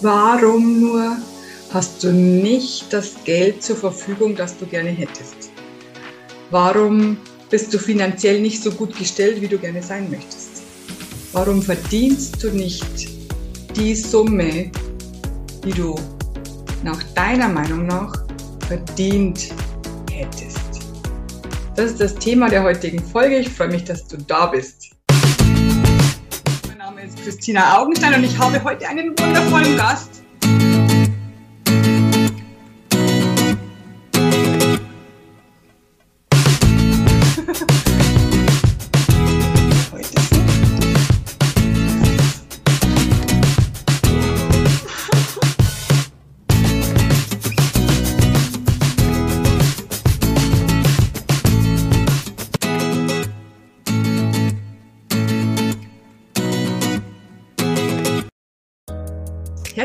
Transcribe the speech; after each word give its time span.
Warum 0.00 0.80
nur 0.80 1.16
hast 1.72 2.04
du 2.04 2.12
nicht 2.12 2.92
das 2.92 3.16
Geld 3.24 3.64
zur 3.64 3.74
Verfügung, 3.74 4.36
das 4.36 4.56
du 4.56 4.64
gerne 4.64 4.90
hättest? 4.90 5.50
Warum 6.50 7.16
bist 7.50 7.74
du 7.74 7.78
finanziell 7.78 8.40
nicht 8.40 8.62
so 8.62 8.70
gut 8.70 8.96
gestellt, 8.96 9.40
wie 9.40 9.48
du 9.48 9.58
gerne 9.58 9.82
sein 9.82 10.08
möchtest? 10.08 10.62
Warum 11.32 11.60
verdienst 11.60 12.40
du 12.40 12.50
nicht 12.50 13.08
die 13.74 13.96
Summe, 13.96 14.70
die 15.64 15.72
du 15.72 15.96
nach 16.84 17.02
deiner 17.14 17.48
Meinung 17.48 17.86
nach 17.86 18.24
verdient 18.68 19.48
hättest? 20.12 20.58
Das 21.74 21.90
ist 21.90 22.00
das 22.00 22.14
Thema 22.14 22.48
der 22.48 22.62
heutigen 22.62 23.02
Folge. 23.02 23.40
Ich 23.40 23.48
freue 23.48 23.68
mich, 23.68 23.82
dass 23.82 24.06
du 24.06 24.16
da 24.16 24.46
bist. 24.46 24.97
Name 26.98 27.10
ist 27.10 27.22
Christina 27.22 27.78
Augenstein 27.78 28.12
und 28.14 28.24
ich 28.24 28.36
habe 28.36 28.62
heute 28.64 28.88
einen 28.88 29.16
wundervollen 29.16 29.76
Gast. 29.76 30.17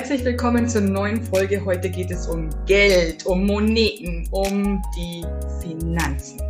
Herzlich 0.04 0.26
willkommen 0.26 0.68
zur 0.68 0.82
neuen 0.82 1.23
Folge. 1.23 1.63
Heute 1.63 1.90
geht 1.90 2.12
es 2.12 2.27
um 2.27 2.49
Geld, 2.65 3.26
um 3.26 3.46
Moneten, 3.46 4.27
um 4.32 4.82
die 4.98 5.26
Finanzen. 5.62 6.41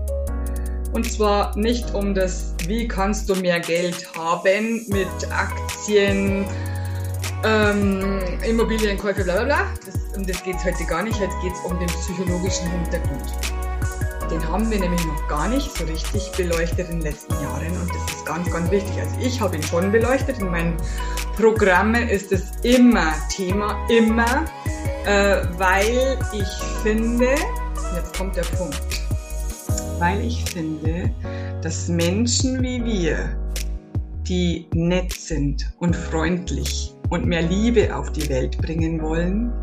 Und 0.91 1.11
zwar 1.11 1.55
nicht 1.55 1.93
um 1.93 2.15
das, 2.15 2.55
wie 2.65 2.87
kannst 2.87 3.29
du 3.29 3.35
mehr 3.35 3.59
Geld 3.59 4.11
haben 4.17 4.83
mit 4.87 5.31
Aktien, 5.31 6.47
ähm, 7.45 8.21
Immobilienkäufe, 8.43 9.23
bla 9.23 9.35
bla 9.35 9.43
bla. 9.43 9.67
Das, 9.85 10.17
um 10.17 10.25
das 10.25 10.43
geht 10.43 10.55
es 10.55 10.65
heute 10.65 10.83
gar 10.85 11.03
nicht. 11.03 11.19
Heute 11.19 11.35
geht 11.43 11.53
es 11.53 11.71
um 11.71 11.77
den 11.77 11.89
psychologischen 11.89 12.71
Hintergrund. 12.71 13.62
Den 14.33 14.49
haben 14.49 14.71
wir 14.71 14.79
nämlich 14.79 15.05
noch 15.05 15.27
gar 15.27 15.47
nicht 15.47 15.77
so 15.77 15.83
richtig 15.83 16.31
beleuchtet 16.31 16.89
in 16.89 16.99
den 16.99 17.01
letzten 17.01 17.33
Jahren 17.33 17.77
und 17.79 17.87
das 17.87 18.15
ist 18.15 18.25
ganz, 18.25 18.49
ganz 18.49 18.71
wichtig. 18.71 18.99
Also 18.99 19.15
ich 19.21 19.39
habe 19.39 19.55
ihn 19.55 19.61
schon 19.61 19.91
beleuchtet. 19.91 20.39
In 20.39 20.49
meinen 20.49 20.75
Programmen 21.37 22.09
ist 22.09 22.31
es 22.31 22.51
immer 22.63 23.13
Thema, 23.29 23.77
immer, 23.89 24.45
äh, 25.05 25.45
weil 25.57 26.17
ich 26.31 26.47
finde, 26.81 27.29
jetzt 27.95 28.17
kommt 28.17 28.35
der 28.35 28.41
Punkt, 28.57 29.03
weil 29.99 30.19
ich 30.21 30.43
finde, 30.45 31.11
dass 31.61 31.87
Menschen 31.87 32.63
wie 32.63 32.83
wir, 32.83 33.37
die 34.27 34.67
nett 34.73 35.13
sind 35.13 35.71
und 35.77 35.95
freundlich 35.95 36.95
und 37.09 37.27
mehr 37.27 37.43
Liebe 37.43 37.95
auf 37.95 38.11
die 38.11 38.27
Welt 38.29 38.57
bringen 38.57 38.99
wollen, 38.99 39.53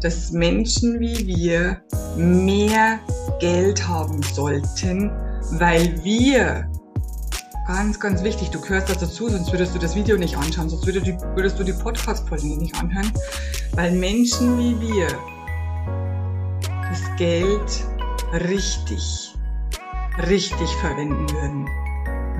dass 0.00 0.30
Menschen 0.32 1.00
wie 1.00 1.26
wir 1.26 1.80
mehr 2.16 2.98
Geld 3.40 3.86
haben 3.86 4.22
sollten, 4.22 5.10
weil 5.52 6.02
wir 6.04 6.68
ganz, 7.66 8.00
ganz 8.00 8.22
wichtig, 8.22 8.48
du 8.50 8.60
gehörst 8.60 8.88
dazu, 8.90 9.28
sonst 9.28 9.52
würdest 9.52 9.74
du 9.74 9.78
das 9.78 9.94
Video 9.94 10.16
nicht 10.16 10.36
anschauen, 10.36 10.70
sonst 10.70 10.86
würdest 10.86 11.06
du, 11.06 11.12
würdest 11.36 11.58
du 11.58 11.64
die 11.64 11.72
Podcast-Folge 11.72 12.46
nicht 12.46 12.74
anhören, 12.76 13.12
weil 13.74 13.92
Menschen 13.92 14.58
wie 14.58 14.80
wir 14.80 15.06
das 16.90 17.02
Geld 17.18 17.84
richtig, 18.32 19.34
richtig 20.28 20.68
verwenden 20.80 21.30
würden. 21.30 21.68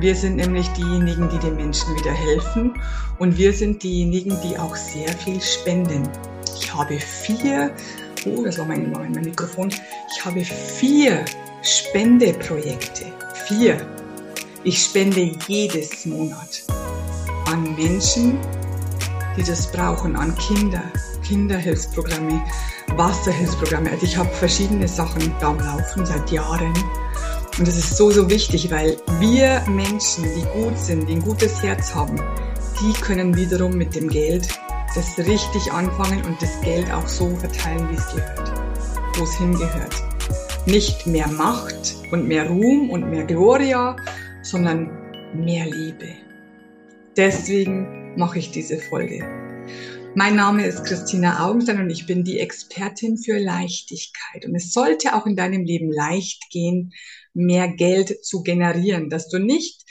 Wir 0.00 0.14
sind 0.14 0.36
nämlich 0.36 0.68
diejenigen, 0.70 1.28
die 1.28 1.38
den 1.40 1.56
Menschen 1.56 1.94
wieder 1.96 2.12
helfen 2.12 2.72
und 3.18 3.36
wir 3.36 3.52
sind 3.52 3.82
diejenigen, 3.82 4.36
die 4.42 4.58
auch 4.58 4.76
sehr 4.76 5.08
viel 5.08 5.40
spenden. 5.40 6.08
Ich 6.60 6.74
habe 6.74 6.98
vier, 6.98 7.74
oh, 8.26 8.42
das 8.44 8.58
war 8.58 8.66
mein, 8.66 8.90
mein 8.90 9.12
Mikrofon, 9.12 9.68
ich 9.68 10.24
habe 10.24 10.44
vier 10.44 11.24
Spendeprojekte. 11.62 13.06
Vier. 13.46 13.86
Ich 14.64 14.82
spende 14.82 15.32
jedes 15.46 16.04
Monat 16.04 16.64
an 17.46 17.74
Menschen, 17.76 18.38
die 19.36 19.42
das 19.42 19.70
brauchen, 19.70 20.16
an 20.16 20.34
Kinder, 20.36 20.82
Kinderhilfsprogramme, 21.24 22.42
Wasserhilfsprogramme. 22.96 23.90
Also 23.90 24.04
ich 24.04 24.16
habe 24.16 24.30
verschiedene 24.30 24.88
Sachen 24.88 25.32
da 25.40 25.48
am 25.50 25.58
Laufen 25.58 26.04
seit 26.04 26.30
Jahren. 26.30 26.74
Und 27.58 27.66
das 27.66 27.76
ist 27.76 27.96
so, 27.96 28.10
so 28.10 28.28
wichtig, 28.28 28.70
weil 28.70 28.96
wir 29.20 29.62
Menschen, 29.68 30.24
die 30.34 30.42
gut 30.60 30.78
sind, 30.78 31.08
die 31.08 31.14
ein 31.14 31.22
gutes 31.22 31.62
Herz 31.62 31.94
haben, 31.94 32.20
die 32.80 32.92
können 33.00 33.34
wiederum 33.36 33.72
mit 33.72 33.94
dem 33.94 34.08
Geld 34.08 34.48
das 34.94 35.18
richtig 35.18 35.70
anfangen 35.72 36.24
und 36.24 36.40
das 36.40 36.60
Geld 36.62 36.90
auch 36.90 37.06
so 37.06 37.34
verteilen, 37.36 37.88
wie 37.90 37.96
es 37.96 38.06
gehört, 38.08 38.52
wo 39.16 39.24
es 39.24 39.38
hingehört. 39.38 39.94
Nicht 40.66 41.06
mehr 41.06 41.28
Macht 41.28 41.96
und 42.10 42.26
mehr 42.26 42.48
Ruhm 42.48 42.90
und 42.90 43.10
mehr 43.10 43.24
Gloria, 43.24 43.96
sondern 44.42 44.90
mehr 45.34 45.66
Liebe. 45.66 46.08
Deswegen 47.16 48.14
mache 48.16 48.38
ich 48.38 48.50
diese 48.50 48.78
Folge. 48.78 49.26
Mein 50.14 50.36
Name 50.36 50.66
ist 50.66 50.84
Christina 50.84 51.46
Augenstein 51.46 51.80
und 51.80 51.90
ich 51.90 52.06
bin 52.06 52.24
die 52.24 52.38
Expertin 52.38 53.18
für 53.18 53.38
Leichtigkeit. 53.38 54.46
Und 54.46 54.54
es 54.54 54.72
sollte 54.72 55.14
auch 55.14 55.26
in 55.26 55.36
deinem 55.36 55.64
Leben 55.64 55.92
leicht 55.92 56.50
gehen, 56.50 56.92
mehr 57.34 57.68
Geld 57.68 58.24
zu 58.24 58.42
generieren, 58.42 59.10
dass 59.10 59.28
du 59.28 59.38
nicht 59.38 59.84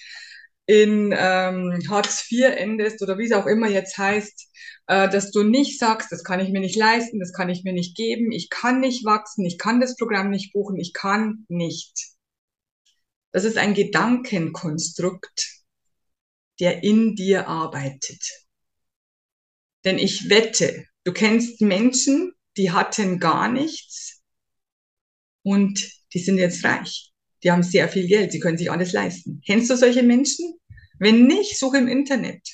in 0.68 1.14
ähm, 1.18 1.80
Hartz 1.90 2.30
IV 2.30 2.44
endest 2.58 3.02
oder 3.02 3.18
wie 3.18 3.26
es 3.26 3.32
auch 3.32 3.48
immer 3.48 3.70
jetzt 3.70 3.98
heißt, 3.98 4.50
äh, 4.88 5.10
dass 5.10 5.32
du 5.32 5.44
nicht 5.44 5.80
sagst, 5.80 6.12
das 6.12 6.24
kann 6.24 6.42
ich 6.42 6.50
mir 6.50 6.60
nicht 6.60 6.76
leisten, 6.76 7.20
das 7.20 7.32
kann 7.32 7.50
ich 7.50 7.64
mir 7.64 7.74
nicht 7.74 7.96
geben, 7.96 8.32
ich 8.32 8.50
kann 8.50 8.82
nicht 8.82 9.06
wachsen, 9.06 9.46
ich 9.46 9.58
kann 9.58 9.80
das 9.80 9.96
Programm 9.96 10.30
nicht 10.30 10.52
buchen, 10.52 10.78
ich 10.78 10.94
kann 10.94 11.46
nicht. 11.48 12.10
Das 13.32 13.46
ist 13.46 13.58
ein 13.58 13.74
Gedankenkonstrukt, 13.74 15.64
der 16.60 16.84
in 16.84 17.16
dir 17.16 17.48
arbeitet. 17.48 18.22
Denn 19.86 19.98
ich 19.98 20.30
wette, 20.30 20.86
du 21.06 21.14
kennst 21.14 21.62
Menschen, 21.62 22.34
die 22.58 22.72
hatten 22.72 23.20
gar 23.20 23.48
nichts 23.48 24.22
und 25.44 25.82
die 26.14 26.20
sind 26.20 26.38
jetzt 26.40 26.66
reich. 26.66 27.14
Die 27.48 27.52
haben 27.54 27.64
sehr 27.64 27.88
viel 27.88 28.08
Geld, 28.08 28.34
sie 28.34 28.42
können 28.42 28.58
sich 28.58 28.70
alles 28.70 28.92
leisten. 28.92 29.42
Kennst 29.46 29.70
du 29.70 29.78
solche 29.78 30.04
Menschen? 30.04 30.60
Wenn 31.00 31.28
nicht, 31.28 31.58
such 31.58 31.76
im 31.76 31.88
Internet. 31.88 32.46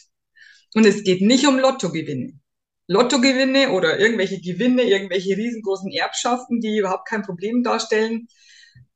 Und 0.76 0.86
es 0.86 1.04
geht 1.04 1.24
nicht 1.24 1.48
um 1.48 1.58
Lottogewinne. 1.58 2.40
Lottogewinne 2.86 3.72
oder 3.72 3.98
irgendwelche 3.98 4.40
Gewinne, 4.40 4.84
irgendwelche 4.84 5.36
riesengroßen 5.36 5.92
Erbschaften, 5.92 6.62
die 6.62 6.78
überhaupt 6.78 7.08
kein 7.08 7.24
Problem 7.24 7.64
darstellen, 7.64 8.28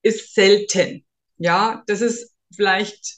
ist 0.03 0.36
selten. 0.36 1.03
Ja, 1.38 1.84
das 1.88 2.02
ist 2.02 2.31
vielleicht 2.56 3.16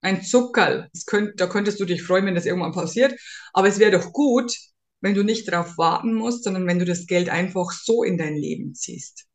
ein 0.00 0.24
Zuckerl. 0.24 0.90
Könnt, 1.06 1.40
da 1.40 1.46
könntest 1.46 1.78
du 1.78 1.84
dich 1.84 2.02
freuen, 2.02 2.26
wenn 2.26 2.34
das 2.34 2.44
irgendwann 2.44 2.72
passiert. 2.72 3.14
Aber 3.52 3.68
es 3.68 3.78
wäre 3.78 3.92
doch 3.92 4.12
gut, 4.12 4.52
wenn 5.00 5.14
du 5.14 5.22
nicht 5.22 5.46
darauf 5.46 5.78
warten 5.78 6.14
musst, 6.14 6.42
sondern 6.42 6.66
wenn 6.66 6.80
du 6.80 6.84
das 6.84 7.06
Geld 7.06 7.28
einfach 7.28 7.70
so 7.70 8.02
in 8.02 8.18
dein 8.18 8.34
Leben 8.34 8.74
ziehst. 8.74 9.26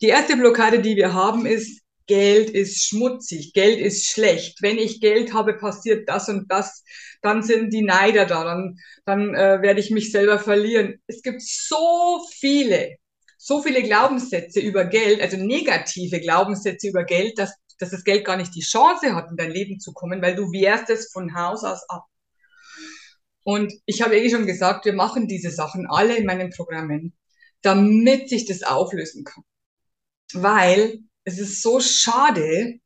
Die 0.00 0.06
erste 0.06 0.36
Blockade, 0.36 0.80
die 0.80 0.94
wir 0.94 1.14
haben, 1.14 1.46
ist, 1.46 1.81
Geld 2.06 2.50
ist 2.50 2.84
schmutzig, 2.84 3.52
Geld 3.52 3.78
ist 3.78 4.06
schlecht. 4.06 4.60
Wenn 4.62 4.78
ich 4.78 5.00
Geld 5.00 5.32
habe, 5.32 5.54
passiert 5.54 6.08
das 6.08 6.28
und 6.28 6.50
das, 6.50 6.84
dann 7.22 7.42
sind 7.42 7.72
die 7.72 7.82
Neider 7.82 8.26
da, 8.26 8.44
dann, 8.44 8.78
dann 9.04 9.34
äh, 9.34 9.62
werde 9.62 9.80
ich 9.80 9.90
mich 9.90 10.10
selber 10.10 10.38
verlieren. 10.38 11.00
Es 11.06 11.22
gibt 11.22 11.42
so 11.42 12.24
viele, 12.38 12.96
so 13.38 13.62
viele 13.62 13.82
Glaubenssätze 13.82 14.60
über 14.60 14.84
Geld, 14.84 15.20
also 15.20 15.36
negative 15.36 16.20
Glaubenssätze 16.20 16.88
über 16.88 17.04
Geld, 17.04 17.38
dass, 17.38 17.54
dass 17.78 17.90
das 17.90 18.04
Geld 18.04 18.24
gar 18.24 18.36
nicht 18.36 18.54
die 18.54 18.60
Chance 18.60 19.14
hat, 19.14 19.30
in 19.30 19.36
dein 19.36 19.50
Leben 19.50 19.80
zu 19.80 19.92
kommen, 19.92 20.22
weil 20.22 20.34
du 20.34 20.52
wehrst 20.52 20.90
es 20.90 21.10
von 21.12 21.34
Haus 21.34 21.64
aus 21.64 21.88
ab. 21.88 22.04
Und 23.44 23.72
ich 23.86 24.02
habe 24.02 24.16
eh 24.18 24.30
schon 24.30 24.46
gesagt, 24.46 24.84
wir 24.84 24.92
machen 24.92 25.26
diese 25.26 25.50
Sachen 25.50 25.86
alle 25.88 26.16
in 26.16 26.26
meinen 26.26 26.50
Programmen, 26.50 27.14
damit 27.62 28.28
sich 28.28 28.46
das 28.46 28.62
auflösen 28.62 29.24
kann. 29.24 29.44
Weil 30.32 31.00
es 31.24 31.38
ist 31.38 31.62
so 31.62 31.80
schade, 31.80 32.78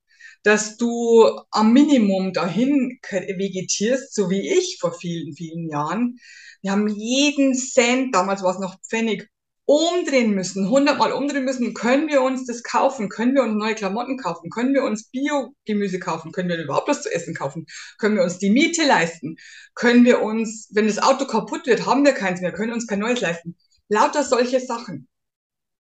dass 0.42 0.76
du 0.76 1.24
am 1.50 1.72
Minimum 1.72 2.32
dahin 2.32 2.98
vegetierst, 3.10 4.14
so 4.14 4.30
wie 4.30 4.48
ich 4.48 4.78
vor 4.80 4.92
vielen, 4.92 5.34
vielen 5.34 5.68
Jahren. 5.68 6.18
Wir 6.62 6.72
haben 6.72 6.88
jeden 6.88 7.54
Cent, 7.54 8.14
damals 8.14 8.42
war 8.42 8.52
es 8.52 8.60
noch 8.60 8.80
Pfennig, 8.88 9.28
umdrehen 9.66 10.30
müssen, 10.30 10.70
hundertmal 10.70 11.10
umdrehen 11.10 11.44
müssen, 11.44 11.74
können 11.74 12.06
wir 12.06 12.22
uns 12.22 12.46
das 12.46 12.62
kaufen? 12.62 13.08
Können 13.08 13.34
wir 13.34 13.42
uns 13.42 13.54
neue 13.54 13.74
Klamotten 13.74 14.16
kaufen? 14.16 14.48
Können 14.48 14.72
wir 14.74 14.84
uns 14.84 15.10
Bio-Gemüse 15.10 15.98
kaufen? 15.98 16.30
Können 16.30 16.48
wir 16.48 16.62
überhaupt 16.62 16.88
was 16.88 17.02
zu 17.02 17.12
essen 17.12 17.34
kaufen? 17.34 17.66
Können 17.98 18.14
wir 18.14 18.22
uns 18.22 18.38
die 18.38 18.50
Miete 18.50 18.86
leisten? 18.86 19.36
Können 19.74 20.04
wir 20.04 20.22
uns, 20.22 20.68
wenn 20.72 20.86
das 20.86 20.98
Auto 20.98 21.26
kaputt 21.26 21.66
wird, 21.66 21.84
haben 21.84 22.04
wir 22.04 22.12
keins 22.12 22.40
mehr, 22.40 22.52
können 22.52 22.72
uns 22.72 22.86
kein 22.86 23.00
neues 23.00 23.20
leisten? 23.20 23.56
Lauter 23.88 24.22
solche 24.22 24.60
Sachen. 24.60 25.08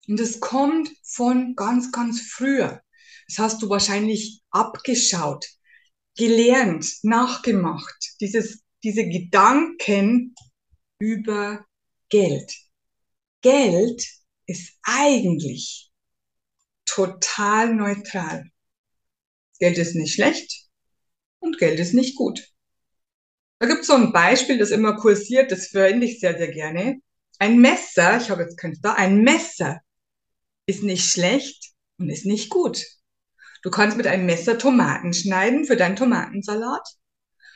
Und 0.09 0.19
es 0.21 0.41
kommt 0.41 0.91
von 1.03 1.55
ganz, 1.55 1.93
ganz 1.93 2.23
früher. 2.23 2.83
Das 3.29 3.39
hast 3.39 3.63
du 3.63 3.69
wahrscheinlich 3.69 4.41
abgeschaut, 4.51 5.47
gelernt, 6.17 6.87
nachgemacht. 7.03 8.15
Dieses, 8.21 8.63
diese 8.83 9.07
Gedanken 9.07 10.35
über 10.99 11.67
Geld. 12.09 12.55
Geld 13.43 14.03
ist 14.47 14.79
eigentlich 14.83 15.91
total 16.87 17.75
neutral. 17.75 18.51
Geld 19.59 19.77
ist 19.77 19.95
nicht 19.95 20.15
schlecht 20.15 20.69
und 21.39 21.59
Geld 21.59 21.79
ist 21.79 21.93
nicht 21.93 22.17
gut. 22.17 22.49
Da 23.59 23.67
gibt 23.67 23.83
es 23.83 23.89
so 23.89 23.95
ein 23.95 24.13
Beispiel, 24.13 24.57
das 24.57 24.71
immer 24.71 24.97
kursiert, 24.97 25.53
das 25.53 25.69
verwende 25.69 26.07
ich 26.07 26.19
sehr, 26.21 26.39
sehr 26.39 26.51
gerne. 26.51 27.01
Ein 27.39 27.59
Messer, 27.59 28.21
ich 28.21 28.31
habe 28.31 28.43
jetzt 28.43 28.57
keins 28.57 28.81
da, 28.81 28.95
ein 28.95 29.23
Messer 29.23 29.81
ist 30.69 30.83
nicht 30.83 31.11
schlecht 31.11 31.73
und 31.99 32.11
ist 32.11 32.27
nicht 32.27 32.51
gut. 32.51 32.85
Du 33.63 33.71
kannst 33.71 33.97
mit 33.97 34.07
einem 34.07 34.27
Messer 34.27 34.59
Tomaten 34.59 35.13
schneiden 35.13 35.65
für 35.65 35.77
deinen 35.77 35.97
Tomatensalat. 35.97 36.87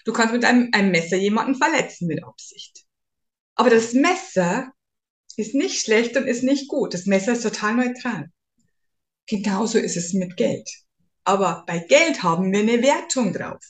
Du 0.04 0.12
kannst 0.12 0.32
mit 0.32 0.44
einem, 0.44 0.70
einem 0.72 0.90
Messer 0.90 1.16
jemanden 1.16 1.54
verletzen 1.54 2.08
mit 2.08 2.24
Absicht. 2.24 2.84
Aber 3.54 3.70
das 3.70 3.92
Messer 3.92 4.72
ist 5.36 5.54
nicht 5.54 5.80
schlecht 5.80 6.16
und 6.16 6.26
ist 6.26 6.42
nicht 6.42 6.68
gut. 6.68 6.94
Das 6.94 7.06
Messer 7.06 7.34
ist 7.34 7.42
total 7.42 7.74
neutral. 7.74 8.30
Genauso 9.26 9.78
ist 9.78 9.96
es 9.96 10.14
mit 10.14 10.36
Geld. 10.36 10.68
Aber 11.24 11.64
bei 11.66 11.78
Geld 11.78 12.22
haben 12.22 12.50
wir 12.50 12.60
eine 12.60 12.82
Wertung 12.82 13.32
drauf. 13.32 13.62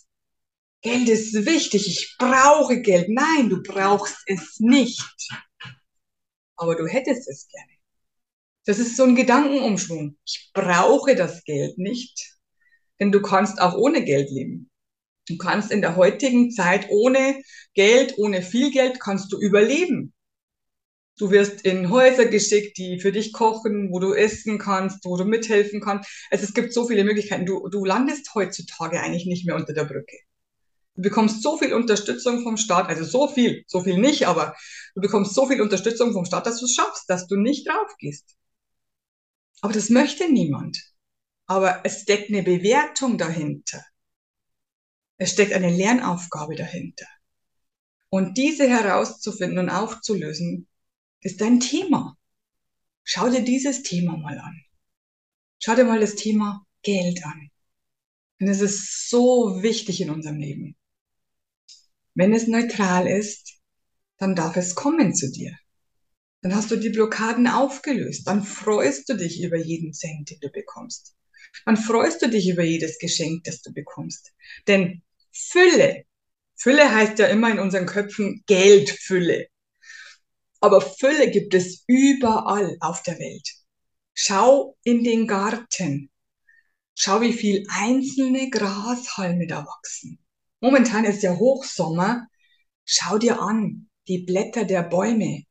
Geld 0.80 1.08
ist 1.08 1.34
wichtig, 1.34 1.86
ich 1.86 2.16
brauche 2.18 2.80
Geld. 2.80 3.08
Nein, 3.08 3.48
du 3.48 3.62
brauchst 3.62 4.16
es 4.26 4.58
nicht. 4.60 5.02
Aber 6.56 6.76
du 6.76 6.86
hättest 6.86 7.28
es 7.28 7.48
gerne. 7.48 7.71
Das 8.64 8.78
ist 8.78 8.96
so 8.96 9.04
ein 9.04 9.16
Gedankenumschwung. 9.16 10.16
Ich 10.24 10.50
brauche 10.54 11.16
das 11.16 11.42
Geld 11.44 11.78
nicht, 11.78 12.36
denn 13.00 13.10
du 13.10 13.20
kannst 13.20 13.60
auch 13.60 13.74
ohne 13.76 14.04
Geld 14.04 14.30
leben. 14.30 14.70
Du 15.28 15.36
kannst 15.36 15.72
in 15.72 15.80
der 15.80 15.96
heutigen 15.96 16.50
Zeit 16.50 16.86
ohne 16.90 17.42
Geld, 17.74 18.14
ohne 18.18 18.42
viel 18.42 18.70
Geld, 18.70 19.00
kannst 19.00 19.32
du 19.32 19.40
überleben. 19.40 20.12
Du 21.18 21.30
wirst 21.30 21.62
in 21.62 21.90
Häuser 21.90 22.26
geschickt, 22.26 22.78
die 22.78 23.00
für 23.00 23.12
dich 23.12 23.32
kochen, 23.32 23.92
wo 23.92 23.98
du 23.98 24.14
essen 24.14 24.58
kannst, 24.58 25.04
wo 25.04 25.16
du 25.16 25.24
mithelfen 25.24 25.80
kannst. 25.80 26.08
Also 26.30 26.44
es 26.44 26.54
gibt 26.54 26.72
so 26.72 26.86
viele 26.86 27.04
Möglichkeiten. 27.04 27.46
Du, 27.46 27.68
du 27.68 27.84
landest 27.84 28.34
heutzutage 28.34 29.00
eigentlich 29.00 29.26
nicht 29.26 29.46
mehr 29.46 29.56
unter 29.56 29.72
der 29.74 29.84
Brücke. 29.84 30.16
Du 30.94 31.02
bekommst 31.02 31.42
so 31.42 31.56
viel 31.58 31.72
Unterstützung 31.74 32.42
vom 32.42 32.56
Staat, 32.56 32.88
also 32.88 33.04
so 33.04 33.26
viel, 33.26 33.64
so 33.66 33.80
viel 33.82 33.98
nicht, 33.98 34.26
aber 34.26 34.54
du 34.94 35.00
bekommst 35.00 35.34
so 35.34 35.46
viel 35.46 35.60
Unterstützung 35.60 36.12
vom 36.12 36.24
Staat, 36.24 36.46
dass 36.46 36.60
du 36.60 36.66
es 36.66 36.74
schaffst, 36.74 37.08
dass 37.08 37.26
du 37.26 37.36
nicht 37.36 37.68
drauf 37.68 37.88
gehst. 37.98 38.36
Aber 39.62 39.72
das 39.72 39.88
möchte 39.88 40.30
niemand. 40.30 40.78
Aber 41.46 41.80
es 41.84 42.02
steckt 42.02 42.28
eine 42.28 42.42
Bewertung 42.42 43.16
dahinter. 43.16 43.82
Es 45.16 45.32
steckt 45.32 45.52
eine 45.52 45.70
Lernaufgabe 45.70 46.56
dahinter. 46.56 47.06
Und 48.10 48.36
diese 48.36 48.68
herauszufinden 48.68 49.58
und 49.58 49.70
aufzulösen, 49.70 50.68
ist 51.20 51.40
dein 51.40 51.60
Thema. 51.60 52.18
Schau 53.04 53.30
dir 53.30 53.42
dieses 53.42 53.82
Thema 53.82 54.16
mal 54.16 54.38
an. 54.38 54.60
Schau 55.60 55.76
dir 55.76 55.84
mal 55.84 56.00
das 56.00 56.16
Thema 56.16 56.66
Geld 56.82 57.24
an. 57.24 57.50
Denn 58.40 58.48
es 58.48 58.60
ist 58.60 59.08
so 59.08 59.62
wichtig 59.62 60.00
in 60.00 60.10
unserem 60.10 60.36
Leben. 60.36 60.76
Wenn 62.14 62.34
es 62.34 62.48
neutral 62.48 63.06
ist, 63.06 63.60
dann 64.18 64.34
darf 64.34 64.56
es 64.56 64.74
kommen 64.74 65.14
zu 65.14 65.30
dir. 65.30 65.56
Dann 66.42 66.54
hast 66.54 66.70
du 66.70 66.76
die 66.76 66.90
Blockaden 66.90 67.46
aufgelöst. 67.46 68.26
Dann 68.26 68.42
freust 68.42 69.08
du 69.08 69.14
dich 69.14 69.42
über 69.42 69.56
jeden 69.56 69.92
Cent, 69.92 70.30
den 70.30 70.40
du 70.40 70.50
bekommst. 70.50 71.14
Dann 71.64 71.76
freust 71.76 72.20
du 72.22 72.28
dich 72.28 72.48
über 72.48 72.64
jedes 72.64 72.98
Geschenk, 72.98 73.44
das 73.44 73.62
du 73.62 73.72
bekommst. 73.72 74.32
Denn 74.66 75.02
Fülle, 75.32 76.04
Fülle 76.56 76.92
heißt 76.92 77.18
ja 77.18 77.26
immer 77.26 77.50
in 77.50 77.58
unseren 77.58 77.86
Köpfen 77.86 78.42
Geldfülle. 78.46 79.46
Aber 80.60 80.80
Fülle 80.80 81.30
gibt 81.30 81.54
es 81.54 81.84
überall 81.86 82.76
auf 82.80 83.02
der 83.02 83.18
Welt. 83.18 83.48
Schau 84.14 84.76
in 84.84 85.04
den 85.04 85.26
Garten. 85.26 86.10
Schau, 86.94 87.20
wie 87.20 87.32
viel 87.32 87.64
einzelne 87.68 88.50
Grashalme 88.50 89.46
da 89.46 89.64
wachsen. 89.64 90.18
Momentan 90.60 91.04
ist 91.04 91.22
ja 91.22 91.36
Hochsommer. 91.36 92.26
Schau 92.84 93.18
dir 93.18 93.40
an, 93.40 93.88
die 94.06 94.18
Blätter 94.18 94.64
der 94.64 94.82
Bäume. 94.82 95.44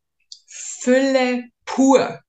Fülle 0.52 1.46
pur. 1.66 2.22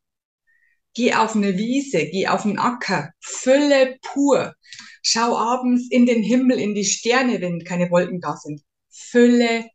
Geh 0.95 1.15
auf 1.15 1.35
eine 1.35 1.57
Wiese, 1.57 2.07
geh 2.07 2.29
auf 2.29 2.45
einen 2.45 2.59
Acker. 2.59 3.13
Fülle 3.21 3.99
pur. 4.03 4.55
Schau 5.03 5.37
abends 5.37 5.89
in 5.91 6.07
den 6.07 6.23
Himmel, 6.23 6.59
in 6.61 6.75
die 6.75 6.85
Sterne, 6.85 7.41
wenn 7.41 7.65
keine 7.65 7.91
Wolken 7.91 8.21
da 8.21 8.37
sind. 8.37 8.63
Fülle 8.91 9.69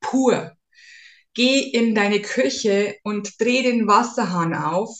pur. 0.00 0.56
Geh 1.34 1.60
in 1.60 1.94
deine 1.94 2.20
Küche 2.22 2.96
und 3.02 3.40
dreh 3.40 3.62
den 3.62 3.88
Wasserhahn 3.88 4.54
auf. 4.54 4.96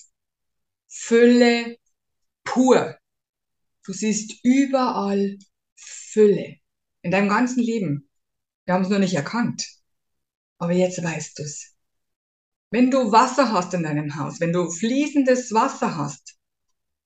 Fülle 0.89 1.77
pur. 2.43 2.99
Du 3.85 3.93
siehst 3.93 4.41
überall 4.43 5.39
Fülle. 5.77 6.56
In 7.03 7.12
deinem 7.12 7.29
ganzen 7.29 7.62
Leben. 7.62 8.09
Wir 8.65 8.75
haben 8.75 8.83
es 8.83 8.91
nur 8.91 8.99
nicht 8.99 9.15
erkannt. 9.15 9.65
Aber 10.59 10.73
jetzt 10.73 11.03
weißt 11.03 11.39
du's. 11.39 11.78
Wenn 12.70 12.91
du 12.91 13.12
Wasser 13.12 13.53
hast 13.53 13.73
in 13.75 13.82
deinem 13.82 14.17
Haus, 14.17 14.41
wenn 14.41 14.53
du 14.53 14.70
fließendes 14.70 15.53
Wasser 15.53 15.97
hast, 15.97 16.37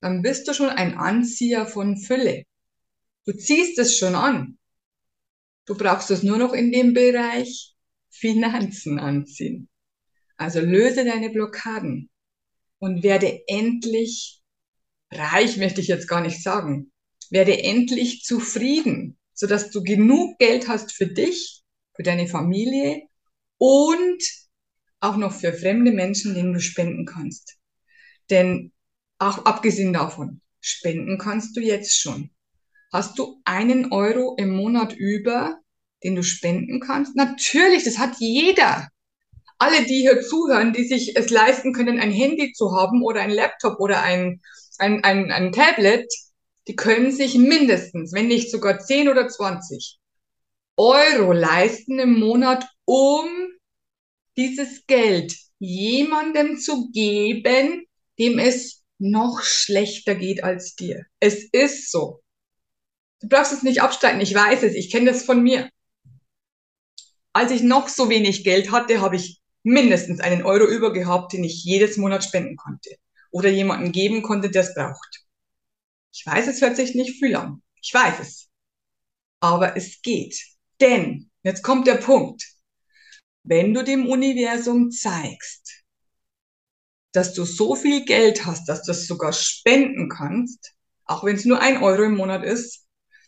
dann 0.00 0.23
bist 0.23 0.49
du 0.49 0.55
schon 0.55 0.70
ein 0.70 0.97
Anzieher 0.97 1.67
von 1.67 1.97
Fülle. 1.97 2.44
Du 3.25 3.32
ziehst 3.32 3.79
es 3.79 3.97
schon 3.97 4.17
an. 4.17 4.59
Du 5.64 5.76
brauchst 5.76 6.11
es 6.11 6.25
nur 6.25 6.38
noch 6.38 6.53
in 6.53 6.73
dem 6.73 6.93
Bereich 6.93 7.76
Finanzen 8.11 8.99
anziehen. 8.99 9.69
Also 10.37 10.61
löse 10.61 11.05
deine 11.05 11.31
Blockaden 11.31 12.11
und 12.79 13.05
werde 13.05 13.43
endlich 13.47 14.43
reich, 15.12 15.56
möchte 15.56 15.81
ich 15.81 15.87
jetzt 15.87 16.09
gar 16.09 16.20
nicht 16.20 16.43
sagen. 16.43 16.91
Werde 17.31 17.62
endlich 17.62 18.25
zufrieden, 18.25 19.17
sodass 19.35 19.70
du 19.70 19.85
genug 19.85 20.38
Geld 20.38 20.67
hast 20.67 20.93
für 20.93 21.06
dich, 21.06 21.62
für 21.94 22.03
deine 22.03 22.26
Familie 22.26 23.03
und 23.59 24.21
auch 25.02 25.16
noch 25.16 25.32
für 25.32 25.52
fremde 25.52 25.92
Menschen, 25.92 26.35
denen 26.35 26.52
du 26.52 26.61
spenden 26.61 27.04
kannst. 27.04 27.56
Denn 28.30 28.73
auch 29.18 29.44
abgesehen 29.44 29.92
davon, 29.92 30.40
spenden 30.61 31.18
kannst 31.18 31.56
du 31.56 31.61
jetzt 31.61 32.00
schon. 32.00 32.30
Hast 32.92 33.18
du 33.18 33.40
einen 33.44 33.92
Euro 33.92 34.37
im 34.38 34.50
Monat 34.50 34.92
über, 34.94 35.59
den 36.04 36.14
du 36.14 36.23
spenden 36.23 36.80
kannst? 36.80 37.16
Natürlich, 37.16 37.85
das 37.85 37.99
hat 37.99 38.16
jeder. 38.18 38.88
Alle, 39.59 39.85
die 39.85 40.00
hier 40.00 40.23
zuhören, 40.23 40.73
die 40.73 40.85
sich 40.85 41.16
es 41.16 41.30
leisten 41.30 41.73
können, 41.73 42.00
ein 42.00 42.11
Handy 42.11 42.52
zu 42.52 42.73
haben 42.76 43.02
oder 43.02 43.21
ein 43.21 43.30
Laptop 43.30 43.80
oder 43.80 44.02
ein, 44.02 44.40
ein, 44.78 45.04
ein, 45.04 45.30
ein 45.30 45.52
Tablet, 45.52 46.06
die 46.68 46.76
können 46.76 47.12
sich 47.12 47.37
mindestens, 47.37 48.12
wenn 48.12 48.28
nicht 48.28 48.50
sogar 48.50 48.78
10 48.78 49.09
oder 49.09 49.28
20 49.28 49.99
Euro 50.76 51.32
leisten 51.32 51.99
im 51.99 52.18
Monat, 52.18 52.66
um 52.85 53.26
dieses 54.37 54.87
Geld 54.87 55.35
jemandem 55.59 56.59
zu 56.59 56.91
geben, 56.91 57.87
dem 58.19 58.39
es 58.39 58.83
noch 58.99 59.43
schlechter 59.43 60.15
geht 60.15 60.45
als 60.45 60.75
dir. 60.75 61.05
Es 61.21 61.49
ist 61.53 61.91
so. 61.91 62.23
Du 63.21 63.29
brauchst 63.29 63.53
es 63.53 63.62
nicht 63.62 63.83
abstreiten, 63.83 64.21
ich 64.21 64.35
weiß 64.35 64.62
es, 64.65 64.75
ich 64.75 64.91
kenne 64.91 65.12
das 65.12 65.25
von 65.25 65.43
mir 65.43 65.71
als 67.33 67.51
ich 67.51 67.62
noch 67.62 67.89
so 67.89 68.09
wenig 68.11 68.45
Geld 68.45 68.71
hatte, 68.71 69.01
habe 69.01 69.17
ich 69.17 69.41
mindestens 69.62 70.21
einen 70.21 70.43
Euro 70.43 70.67
über 70.67 70.93
gehabt, 70.93 71.33
den 71.33 71.45
ich 71.45 71.65
jedes 71.65 71.97
Monat 71.97 72.25
spenden 72.25 72.57
konnte 72.57 72.91
oder 73.31 73.49
jemandem 73.49 73.93
geben 73.93 74.23
konnte, 74.23 74.51
der 74.51 74.62
es 74.62 74.75
braucht. 74.75 75.25
Ich 76.12 76.27
weiß, 76.27 76.47
es 76.49 76.61
hört 76.61 76.77
sich 76.77 76.95
nicht 76.95 77.19
viel 77.19 77.35
an. 77.37 77.62
Ich 77.81 77.93
weiß 77.95 78.21
es. 78.21 78.49
Aber 79.41 79.77
es 79.77 80.03
geht. 80.03 80.39
Denn, 80.81 81.31
jetzt 81.43 81.62
kommt 81.62 81.87
der 81.87 81.95
Punkt, 81.95 82.45
wenn 83.44 83.75
du 83.75 83.82
dem 83.82 84.06
Universum 84.06 84.90
zeigst, 84.90 85.82
dass 87.12 87.34
du 87.34 87.44
so 87.44 87.75
viel 87.75 88.04
Geld 88.04 88.46
hast, 88.46 88.68
dass 88.68 88.82
du 88.84 88.92
es 88.92 89.06
sogar 89.06 89.32
spenden 89.32 90.08
kannst, 90.08 90.72
auch 91.04 91.25
wenn 91.25 91.37
es 91.37 91.44
nur 91.44 91.61
ein 91.61 91.82
Euro 91.82 92.04
im 92.04 92.16
Monat 92.16 92.44
ist, 92.44 92.87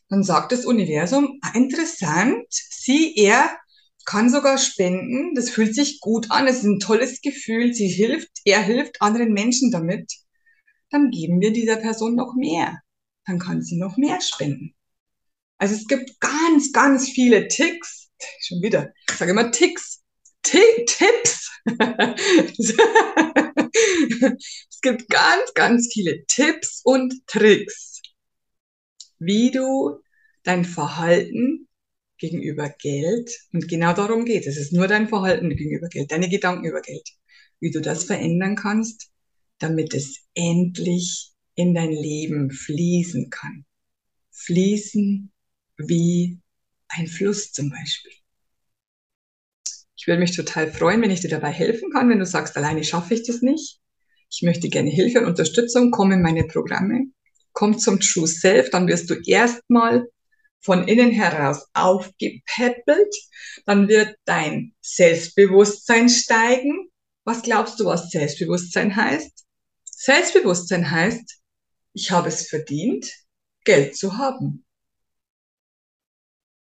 dann 0.09 0.23
sagt 0.23 0.53
das 0.53 0.65
Universum, 0.65 1.39
ah, 1.43 1.53
interessant, 1.55 2.47
sieh 2.51 3.15
er, 3.17 3.59
kann 4.05 4.31
sogar 4.31 4.59
spenden. 4.59 5.35
Das 5.35 5.51
fühlt 5.51 5.75
sich 5.75 6.01
gut 6.01 6.31
an. 6.31 6.47
Es 6.47 6.59
ist 6.59 6.65
ein 6.65 6.79
tolles 6.79 7.21
Gefühl. 7.21 7.73
Sie 7.73 7.89
hilft, 7.89 8.31
er 8.45 8.63
hilft 8.63 9.01
anderen 9.01 9.33
Menschen 9.33 9.71
damit. 9.71 10.13
Dann 10.91 11.11
geben 11.11 11.41
wir 11.41 11.53
dieser 11.53 11.77
Person 11.77 12.15
noch 12.15 12.35
mehr. 12.37 12.81
Dann 13.27 13.39
kann 13.39 13.63
sie 13.63 13.77
noch 13.77 13.97
mehr 13.97 14.21
spenden. 14.21 14.75
Also 15.59 15.75
es 15.75 15.87
gibt 15.87 16.21
ganz, 16.21 16.73
ganz 16.73 17.09
viele 17.09 17.49
Ticks. 17.49 18.11
Schon 18.41 18.63
wieder. 18.63 18.93
Ich 19.09 19.17
sage 19.17 19.31
immer 19.31 19.51
Ticks. 19.51 19.94
T 20.45 20.59
Tipps. 20.87 21.51
es 24.69 24.81
gibt 24.83 25.09
ganz, 25.09 25.55
ganz 25.55 25.91
viele 25.93 26.25
Tipps 26.27 26.83
und 26.85 27.27
Tricks, 27.27 28.03
wie 29.19 29.51
du 29.51 29.99
dein 30.45 30.65
Verhalten 30.65 31.69
gegenüber 32.19 32.69
Geld, 32.69 33.31
und 33.53 33.67
genau 33.69 33.93
darum 33.93 34.25
geht 34.25 34.47
es, 34.47 34.57
es 34.57 34.67
ist 34.67 34.73
nur 34.73 34.87
dein 34.87 35.09
Verhalten 35.09 35.51
gegenüber 35.51 35.89
Geld, 35.89 36.13
deine 36.13 36.29
Gedanken 36.29 36.67
über 36.67 36.81
Geld, 36.81 37.09
wie 37.61 37.71
du 37.71 37.81
das 37.81 38.05
verändern 38.05 38.57
kannst, 38.57 39.11
damit 39.59 39.95
es 39.95 40.21
endlich 40.35 41.33
in 41.55 41.75
dein 41.75 41.93
Leben 41.93 42.51
fließen 42.51 43.31
kann. 43.31 43.65
Fließen 44.31 45.33
wie 45.79 46.41
ein 46.89 47.07
Fluss 47.07 47.53
zum 47.53 47.71
Beispiel. 47.71 48.13
Ich 50.05 50.09
würde 50.09 50.21
mich 50.21 50.37
total 50.37 50.71
freuen, 50.71 51.01
wenn 51.01 51.11
ich 51.11 51.21
dir 51.21 51.31
dabei 51.31 51.51
helfen 51.51 51.91
kann, 51.91 52.11
wenn 52.11 52.19
du 52.19 52.27
sagst, 52.27 52.59
alleine 52.59 52.85
schaffe 52.85 53.15
ich 53.15 53.27
das 53.27 53.41
nicht. 53.41 53.81
Ich 54.31 54.43
möchte 54.43 54.69
gerne 54.69 54.91
Hilfe 54.91 55.21
und 55.21 55.25
Unterstützung, 55.25 55.91
komm 55.91 56.13
in 56.13 56.21
meine 56.21 56.45
Programme, 56.45 57.07
komm 57.55 57.79
zum 57.79 58.01
True 58.01 58.27
Self, 58.27 58.69
dann 58.69 58.87
wirst 58.87 59.09
du 59.09 59.15
erstmal 59.25 60.07
von 60.61 60.87
innen 60.87 61.11
heraus 61.11 61.71
aufgepäppelt, 61.73 63.15
dann 63.65 63.89
wird 63.89 64.15
dein 64.27 64.75
Selbstbewusstsein 64.83 66.11
steigen. 66.11 66.91
Was 67.25 67.41
glaubst 67.41 67.81
du, 67.81 67.87
was 67.87 68.11
Selbstbewusstsein 68.11 68.95
heißt? 68.95 69.47
Selbstbewusstsein 69.85 70.91
heißt, 70.91 71.41
ich 71.95 72.11
habe 72.11 72.29
es 72.29 72.47
verdient, 72.51 73.11
Geld 73.65 73.97
zu 73.97 74.19
haben. 74.19 74.67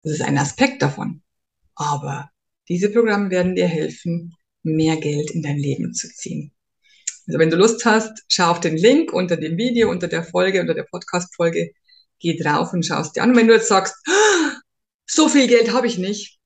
Das 0.03 0.15
ist 0.15 0.23
ein 0.23 0.39
Aspekt 0.39 0.81
davon. 0.81 1.23
Aber 1.75 2.31
diese 2.68 2.90
Programme 2.90 3.30
werden 3.30 3.54
dir 3.54 3.66
helfen, 3.66 4.35
mehr 4.62 4.97
Geld 4.97 5.30
in 5.30 5.42
dein 5.42 5.59
Leben 5.59 5.92
zu 5.92 6.09
ziehen. 6.09 6.52
Also 7.26 7.38
wenn 7.38 7.50
du 7.50 7.56
Lust 7.56 7.85
hast, 7.85 8.25
schau 8.28 8.50
auf 8.50 8.61
den 8.61 8.76
Link 8.76 9.12
unter 9.12 9.37
dem 9.37 9.56
Video, 9.56 9.90
unter 9.90 10.09
der 10.09 10.25
Folge, 10.25 10.61
unter 10.61 10.75
der 10.75 10.85
Podcast-Folge 10.85 11.73
geh 12.18 12.37
drauf 12.37 12.73
und 12.73 12.85
schaust 12.85 13.16
dir 13.16 13.23
an. 13.23 13.30
Und 13.30 13.37
wenn 13.37 13.49
du 13.49 13.54
jetzt 13.54 13.68
sagst, 13.68 13.94
so 15.06 15.28
viel 15.28 15.47
Geld 15.47 15.73
habe 15.73 15.87
ich 15.87 15.99
nicht, 15.99 16.38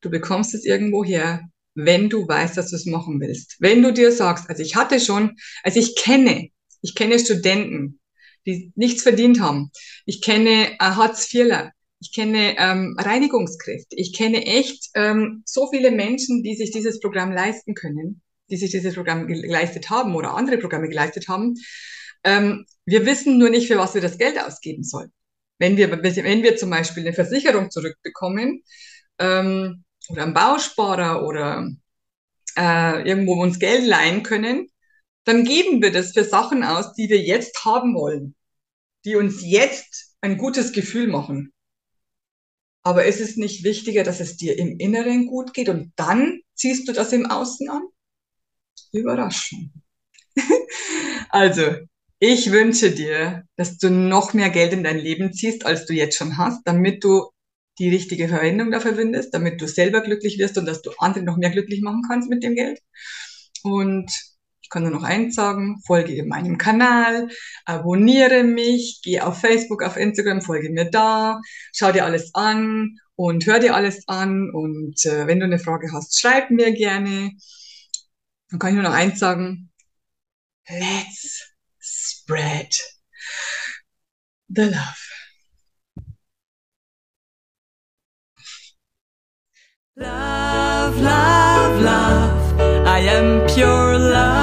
du 0.00 0.10
bekommst 0.10 0.54
es 0.54 0.64
irgendwo 0.64 1.04
her, 1.04 1.40
wenn 1.74 2.10
du 2.10 2.26
weißt, 2.28 2.56
dass 2.56 2.70
du 2.70 2.76
es 2.76 2.86
machen 2.86 3.20
willst. 3.20 3.56
Wenn 3.60 3.82
du 3.82 3.92
dir 3.92 4.12
sagst, 4.12 4.48
also 4.48 4.62
ich 4.62 4.76
hatte 4.76 5.00
schon, 5.00 5.36
also 5.62 5.78
ich 5.78 5.96
kenne, 5.96 6.48
ich 6.82 6.94
kenne 6.94 7.18
Studenten, 7.18 8.00
die 8.46 8.72
nichts 8.74 9.02
verdient 9.02 9.40
haben. 9.40 9.70
Ich 10.04 10.20
kenne 10.20 10.72
äh, 10.72 10.78
Hartz-IVler. 10.78 11.72
Ich 12.02 12.12
kenne 12.12 12.56
ähm, 12.58 12.96
Reinigungskräfte. 12.98 13.94
Ich 13.94 14.12
kenne 14.12 14.44
echt 14.44 14.90
ähm, 14.94 15.44
so 15.46 15.70
viele 15.70 15.92
Menschen, 15.92 16.42
die 16.42 16.56
sich 16.56 16.72
dieses 16.72 16.98
Programm 16.98 17.30
leisten 17.30 17.74
können, 17.74 18.22
die 18.50 18.56
sich 18.56 18.72
dieses 18.72 18.96
Programm 18.96 19.28
geleistet 19.28 19.88
haben 19.88 20.16
oder 20.16 20.34
andere 20.34 20.58
Programme 20.58 20.88
geleistet 20.88 21.28
haben. 21.28 21.54
Ähm, 22.24 22.66
wir 22.86 23.06
wissen 23.06 23.38
nur 23.38 23.50
nicht, 23.50 23.68
für 23.68 23.78
was 23.78 23.94
wir 23.94 24.00
das 24.00 24.18
Geld 24.18 24.36
ausgeben 24.36 24.82
sollen. 24.82 25.12
Wenn 25.58 25.76
wir, 25.76 25.92
wenn 25.92 26.42
wir 26.42 26.56
zum 26.56 26.70
Beispiel 26.70 27.04
eine 27.04 27.12
Versicherung 27.12 27.70
zurückbekommen 27.70 28.64
ähm, 29.20 29.84
oder 30.08 30.24
einen 30.24 30.34
Bausparer 30.34 31.24
oder 31.24 31.68
äh, 32.58 33.08
irgendwo 33.08 33.40
uns 33.40 33.60
Geld 33.60 33.86
leihen 33.86 34.24
können, 34.24 34.66
dann 35.22 35.44
geben 35.44 35.80
wir 35.80 35.92
das 35.92 36.14
für 36.14 36.24
Sachen 36.24 36.64
aus, 36.64 36.94
die 36.94 37.08
wir 37.08 37.20
jetzt 37.20 37.64
haben 37.64 37.94
wollen, 37.94 38.34
die 39.04 39.14
uns 39.14 39.40
jetzt 39.44 40.16
ein 40.20 40.36
gutes 40.36 40.72
Gefühl 40.72 41.06
machen. 41.06 41.52
Aber 42.82 43.04
ist 43.04 43.20
es 43.20 43.36
nicht 43.36 43.64
wichtiger, 43.64 44.02
dass 44.02 44.20
es 44.20 44.36
dir 44.36 44.58
im 44.58 44.78
Inneren 44.78 45.26
gut 45.26 45.54
geht 45.54 45.68
und 45.68 45.92
dann 45.96 46.40
ziehst 46.54 46.88
du 46.88 46.92
das 46.92 47.12
im 47.12 47.26
Außen 47.26 47.68
an? 47.70 47.82
Überraschung. 48.92 49.72
also, 51.30 51.62
ich 52.18 52.50
wünsche 52.50 52.90
dir, 52.90 53.44
dass 53.56 53.78
du 53.78 53.90
noch 53.90 54.34
mehr 54.34 54.50
Geld 54.50 54.72
in 54.72 54.84
dein 54.84 54.98
Leben 54.98 55.32
ziehst, 55.32 55.66
als 55.66 55.86
du 55.86 55.94
jetzt 55.94 56.16
schon 56.16 56.38
hast, 56.38 56.62
damit 56.64 57.02
du 57.04 57.30
die 57.78 57.88
richtige 57.88 58.28
Verwendung 58.28 58.70
dafür 58.70 58.94
findest, 58.94 59.34
damit 59.34 59.60
du 59.60 59.66
selber 59.66 60.02
glücklich 60.02 60.38
wirst 60.38 60.58
und 60.58 60.66
dass 60.66 60.82
du 60.82 60.90
andere 60.98 61.24
noch 61.24 61.36
mehr 61.36 61.50
glücklich 61.50 61.80
machen 61.80 62.02
kannst 62.06 62.28
mit 62.28 62.42
dem 62.42 62.54
Geld. 62.54 62.80
Und 63.62 64.10
ich 64.62 64.70
kann 64.70 64.84
nur 64.84 64.92
noch 64.92 65.02
eins 65.02 65.34
sagen, 65.34 65.80
folge 65.84 66.24
meinem 66.24 66.56
Kanal, 66.56 67.28
abonniere 67.64 68.44
mich, 68.44 69.00
geh 69.02 69.20
auf 69.20 69.40
Facebook, 69.40 69.82
auf 69.82 69.96
Instagram, 69.96 70.40
folge 70.40 70.70
mir 70.70 70.90
da, 70.90 71.40
schau 71.72 71.92
dir 71.92 72.04
alles 72.04 72.34
an 72.34 72.98
und 73.16 73.46
hör 73.46 73.58
dir 73.58 73.74
alles 73.74 74.06
an. 74.08 74.50
Und 74.52 75.04
äh, 75.04 75.26
wenn 75.26 75.40
du 75.40 75.46
eine 75.46 75.58
Frage 75.58 75.92
hast, 75.92 76.18
schreib 76.18 76.50
mir 76.50 76.72
gerne. 76.72 77.32
Dann 78.50 78.58
kann 78.58 78.70
ich 78.70 78.74
nur 78.74 78.84
noch 78.84 78.92
eins 78.92 79.18
sagen. 79.18 79.70
Let's 80.68 81.52
spread 81.80 82.72
the 84.48 84.64
love. 84.64 85.12
Love, 89.96 91.00
love, 91.00 91.82
love. 91.82 92.86
I 92.86 92.98
am 93.00 93.46
pure 93.46 93.98
love. 93.98 94.41